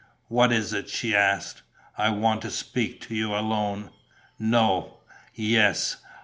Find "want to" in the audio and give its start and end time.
2.09-2.49